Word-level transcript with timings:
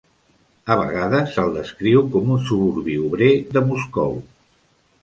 A 0.75 0.77
vegades, 0.79 1.35
se'l 1.35 1.53
descriu 1.57 2.03
com 2.17 2.35
un 2.39 2.43
suburbi 2.49 2.97
obrer 3.05 3.31
de 3.55 3.65
Moscou. 3.71 4.23